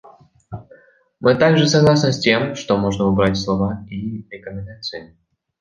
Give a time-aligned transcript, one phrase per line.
[1.19, 5.15] Мы также согласны с тем, что можно убрать слова «и рекомендации».